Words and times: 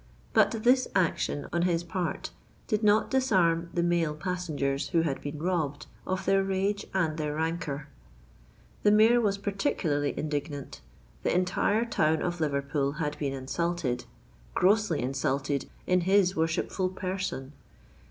But 0.33 0.49
this 0.63 0.87
action 0.95 1.47
on 1.53 1.61
his 1.61 1.83
part 1.83 2.31
did 2.65 2.81
not 2.81 3.11
disarm 3.11 3.69
the 3.71 3.83
male 3.83 4.15
passengers, 4.15 4.87
who 4.89 5.01
had 5.03 5.21
been 5.21 5.37
robbed, 5.37 5.85
of 6.07 6.25
their 6.25 6.43
rage 6.43 6.87
and 6.91 7.19
their 7.19 7.35
rancour. 7.35 7.87
The 8.81 8.89
Mayor 8.89 9.21
was 9.21 9.37
particularly 9.37 10.15
indignant: 10.17 10.81
the 11.21 11.31
entire 11.35 11.85
town 11.85 12.23
of 12.23 12.41
Liverpool 12.41 12.93
had 12.93 13.15
been 13.19 13.33
insulted—grossly 13.33 14.99
insulted 14.99 15.69
in 15.85 16.01
his 16.01 16.35
worshipful 16.35 16.89
person! 16.89 17.53